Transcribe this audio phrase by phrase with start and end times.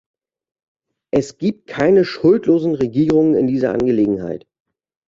[1.13, 4.47] Es gibt keine schuldlosen Regierungen in dieser Angelegenheit!